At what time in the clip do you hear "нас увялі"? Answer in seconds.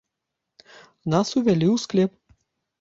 1.15-1.67